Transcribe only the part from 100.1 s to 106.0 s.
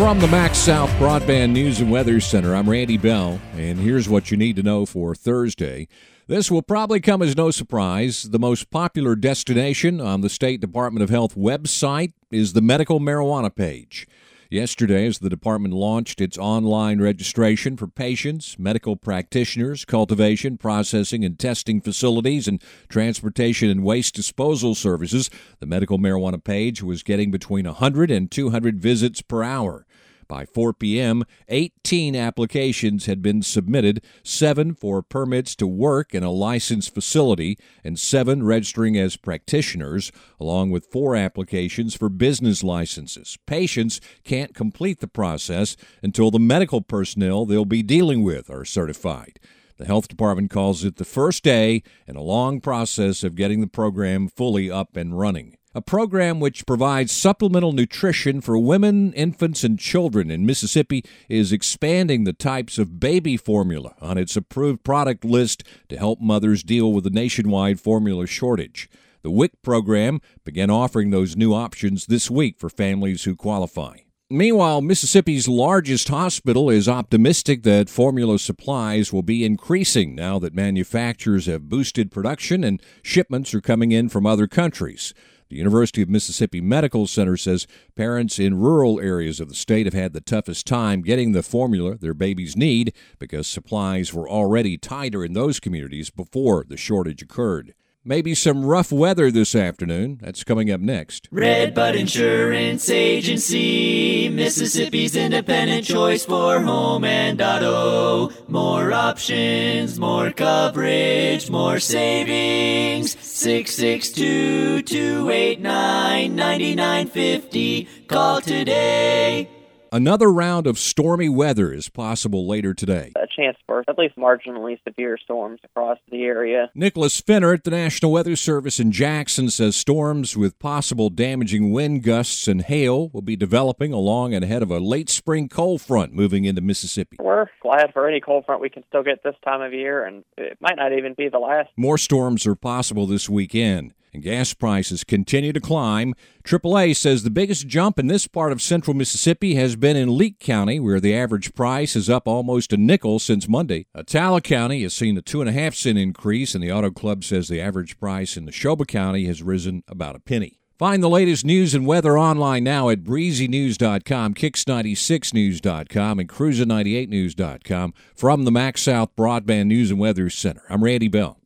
That's coming up next. Redbud Insurance Agency, Mississippi's independent